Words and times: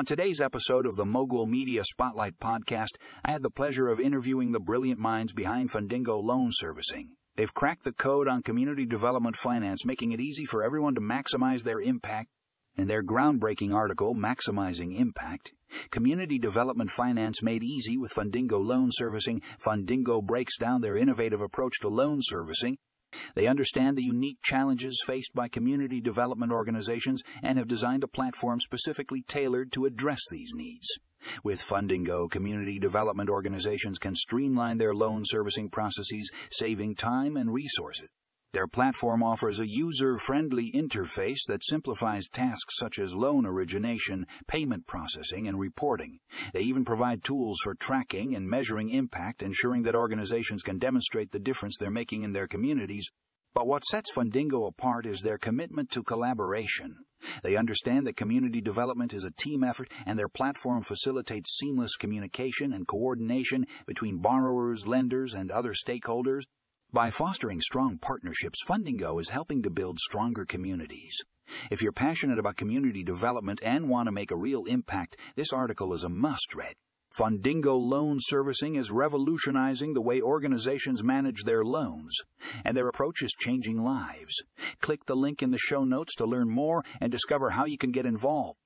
On 0.00 0.06
today's 0.06 0.40
episode 0.40 0.86
of 0.86 0.96
the 0.96 1.04
Mogul 1.04 1.44
Media 1.44 1.84
Spotlight 1.84 2.38
podcast, 2.40 2.96
I 3.22 3.32
had 3.32 3.42
the 3.42 3.50
pleasure 3.50 3.88
of 3.88 4.00
interviewing 4.00 4.50
the 4.50 4.58
brilliant 4.58 4.98
minds 4.98 5.34
behind 5.34 5.70
Fundingo 5.70 6.24
Loan 6.24 6.48
Servicing. 6.52 7.10
They've 7.36 7.52
cracked 7.52 7.84
the 7.84 7.92
code 7.92 8.26
on 8.26 8.42
community 8.42 8.86
development 8.86 9.36
finance, 9.36 9.84
making 9.84 10.12
it 10.12 10.18
easy 10.20 10.46
for 10.46 10.64
everyone 10.64 10.94
to 10.94 11.02
maximize 11.02 11.64
their 11.64 11.82
impact. 11.82 12.30
In 12.78 12.86
their 12.86 13.02
groundbreaking 13.02 13.74
article, 13.74 14.14
Maximizing 14.14 14.98
Impact, 14.98 15.52
Community 15.90 16.38
Development 16.38 16.90
Finance 16.90 17.42
Made 17.42 17.62
Easy 17.62 17.98
with 17.98 18.14
Fundingo 18.14 18.58
Loan 18.58 18.88
Servicing, 18.90 19.42
Fundingo 19.62 20.24
breaks 20.24 20.56
down 20.56 20.80
their 20.80 20.96
innovative 20.96 21.42
approach 21.42 21.78
to 21.80 21.88
loan 21.88 22.20
servicing 22.22 22.78
they 23.34 23.46
understand 23.46 23.96
the 23.96 24.02
unique 24.02 24.38
challenges 24.42 25.02
faced 25.06 25.34
by 25.34 25.48
community 25.48 26.00
development 26.00 26.52
organizations 26.52 27.22
and 27.42 27.58
have 27.58 27.68
designed 27.68 28.04
a 28.04 28.08
platform 28.08 28.60
specifically 28.60 29.22
tailored 29.22 29.72
to 29.72 29.84
address 29.86 30.20
these 30.30 30.52
needs. 30.54 30.88
With 31.44 31.62
Fundingo, 31.62 32.30
community 32.30 32.78
development 32.78 33.28
organizations 33.28 33.98
can 33.98 34.14
streamline 34.14 34.78
their 34.78 34.94
loan 34.94 35.22
servicing 35.24 35.68
processes, 35.68 36.30
saving 36.50 36.94
time 36.94 37.36
and 37.36 37.52
resources. 37.52 38.08
Their 38.52 38.66
platform 38.66 39.22
offers 39.22 39.60
a 39.60 39.68
user 39.68 40.16
friendly 40.18 40.72
interface 40.72 41.46
that 41.46 41.64
simplifies 41.64 42.26
tasks 42.26 42.74
such 42.78 42.98
as 42.98 43.14
loan 43.14 43.46
origination, 43.46 44.26
payment 44.48 44.88
processing, 44.88 45.46
and 45.46 45.56
reporting. 45.56 46.18
They 46.52 46.62
even 46.62 46.84
provide 46.84 47.22
tools 47.22 47.60
for 47.62 47.76
tracking 47.76 48.34
and 48.34 48.48
measuring 48.48 48.90
impact, 48.90 49.42
ensuring 49.42 49.84
that 49.84 49.94
organizations 49.94 50.62
can 50.62 50.78
demonstrate 50.78 51.30
the 51.30 51.38
difference 51.38 51.76
they're 51.78 51.92
making 51.92 52.24
in 52.24 52.32
their 52.32 52.48
communities. 52.48 53.08
But 53.54 53.68
what 53.68 53.84
sets 53.84 54.12
Fundingo 54.12 54.66
apart 54.66 55.06
is 55.06 55.20
their 55.20 55.38
commitment 55.38 55.90
to 55.90 56.02
collaboration. 56.02 56.96
They 57.44 57.56
understand 57.56 58.06
that 58.06 58.16
community 58.16 58.60
development 58.60 59.14
is 59.14 59.24
a 59.24 59.30
team 59.30 59.62
effort, 59.62 59.92
and 60.06 60.18
their 60.18 60.28
platform 60.28 60.82
facilitates 60.82 61.56
seamless 61.56 61.94
communication 61.96 62.72
and 62.72 62.86
coordination 62.86 63.66
between 63.86 64.18
borrowers, 64.18 64.88
lenders, 64.88 65.34
and 65.34 65.50
other 65.50 65.72
stakeholders. 65.72 66.42
By 66.92 67.12
fostering 67.12 67.60
strong 67.60 67.98
partnerships, 67.98 68.64
Fundingo 68.66 69.20
is 69.20 69.28
helping 69.28 69.62
to 69.62 69.70
build 69.70 70.00
stronger 70.00 70.44
communities. 70.44 71.16
If 71.70 71.82
you're 71.82 71.92
passionate 71.92 72.40
about 72.40 72.56
community 72.56 73.04
development 73.04 73.60
and 73.62 73.88
want 73.88 74.08
to 74.08 74.12
make 74.12 74.32
a 74.32 74.36
real 74.36 74.64
impact, 74.64 75.16
this 75.36 75.52
article 75.52 75.94
is 75.94 76.02
a 76.02 76.08
must 76.08 76.52
read. 76.52 76.74
Fundingo 77.16 77.78
Loan 77.78 78.16
Servicing 78.18 78.74
is 78.74 78.90
revolutionizing 78.90 79.94
the 79.94 80.00
way 80.00 80.20
organizations 80.20 81.04
manage 81.04 81.44
their 81.44 81.64
loans, 81.64 82.16
and 82.64 82.76
their 82.76 82.88
approach 82.88 83.22
is 83.22 83.36
changing 83.38 83.80
lives. 83.84 84.42
Click 84.80 85.04
the 85.06 85.14
link 85.14 85.44
in 85.44 85.52
the 85.52 85.58
show 85.58 85.84
notes 85.84 86.16
to 86.16 86.24
learn 86.24 86.50
more 86.50 86.82
and 87.00 87.12
discover 87.12 87.50
how 87.50 87.66
you 87.66 87.78
can 87.78 87.92
get 87.92 88.04
involved. 88.04 88.58